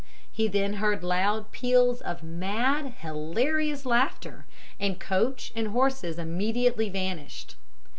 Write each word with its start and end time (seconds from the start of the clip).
He 0.31 0.47
then 0.47 0.77
heard 0.81 1.03
loud 1.03 1.51
peals 1.51 2.01
of 2.01 2.23
mad, 2.23 2.95
hilarious 3.01 3.85
laughter, 3.85 4.47
and 4.79 4.99
coach 4.99 5.51
and 5.55 5.67
horses 5.67 6.17
immediately 6.17 6.89
vanished. 6.89 7.53